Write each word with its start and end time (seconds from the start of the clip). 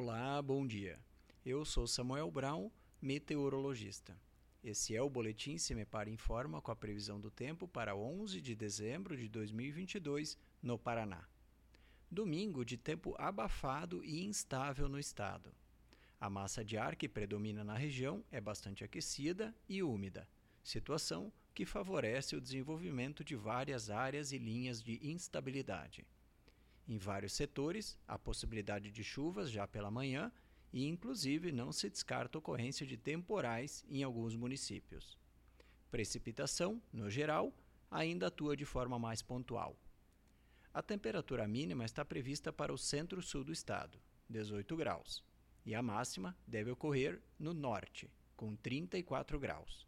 Olá, 0.00 0.40
bom 0.40 0.64
dia. 0.64 0.96
Eu 1.44 1.64
sou 1.64 1.84
Samuel 1.84 2.30
Brown, 2.30 2.70
meteorologista. 3.02 4.16
Esse 4.62 4.94
é 4.94 5.02
o 5.02 5.10
boletim 5.10 5.58
Semepar 5.58 6.08
Informa 6.08 6.62
com 6.62 6.70
a 6.70 6.76
previsão 6.76 7.20
do 7.20 7.32
tempo 7.32 7.66
para 7.66 7.96
11 7.96 8.40
de 8.40 8.54
dezembro 8.54 9.16
de 9.16 9.28
2022 9.28 10.38
no 10.62 10.78
Paraná. 10.78 11.26
Domingo 12.08 12.64
de 12.64 12.76
tempo 12.76 13.16
abafado 13.18 14.04
e 14.04 14.24
instável 14.24 14.88
no 14.88 15.00
estado. 15.00 15.52
A 16.20 16.30
massa 16.30 16.64
de 16.64 16.78
ar 16.78 16.94
que 16.94 17.08
predomina 17.08 17.64
na 17.64 17.74
região 17.76 18.24
é 18.30 18.40
bastante 18.40 18.84
aquecida 18.84 19.52
e 19.68 19.82
úmida, 19.82 20.28
situação 20.62 21.32
que 21.52 21.66
favorece 21.66 22.36
o 22.36 22.40
desenvolvimento 22.40 23.24
de 23.24 23.34
várias 23.34 23.90
áreas 23.90 24.30
e 24.30 24.38
linhas 24.38 24.80
de 24.80 25.00
instabilidade. 25.02 26.06
Em 26.88 26.96
vários 26.96 27.34
setores, 27.34 27.98
há 28.08 28.18
possibilidade 28.18 28.90
de 28.90 29.04
chuvas 29.04 29.50
já 29.50 29.68
pela 29.68 29.90
manhã 29.90 30.32
e, 30.72 30.86
inclusive, 30.86 31.52
não 31.52 31.70
se 31.70 31.90
descarta 31.90 32.38
a 32.38 32.40
ocorrência 32.40 32.86
de 32.86 32.96
temporais 32.96 33.84
em 33.90 34.02
alguns 34.02 34.34
municípios. 34.34 35.18
Precipitação, 35.90 36.80
no 36.90 37.10
geral, 37.10 37.52
ainda 37.90 38.28
atua 38.28 38.56
de 38.56 38.64
forma 38.64 38.98
mais 38.98 39.20
pontual. 39.20 39.76
A 40.72 40.82
temperatura 40.82 41.46
mínima 41.46 41.84
está 41.84 42.04
prevista 42.04 42.52
para 42.52 42.72
o 42.72 42.78
centro-sul 42.78 43.44
do 43.44 43.52
estado, 43.52 43.98
18 44.28 44.76
graus, 44.76 45.24
e 45.66 45.74
a 45.74 45.82
máxima 45.82 46.36
deve 46.46 46.70
ocorrer 46.70 47.20
no 47.38 47.52
norte, 47.52 48.10
com 48.36 48.54
34 48.56 49.38
graus. 49.38 49.87